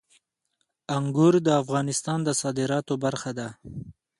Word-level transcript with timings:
انګور 0.97 1.33
د 1.43 1.49
افغانستان 1.61 2.19
د 2.23 2.29
صادراتو 2.41 2.93
برخه 3.03 3.31
ده. 3.39 3.47